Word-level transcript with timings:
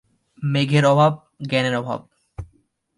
মেঘের 0.43 0.85
অভাব 0.85 1.13
জ্ঞানের 1.49 1.75
অভাব। 1.75 1.99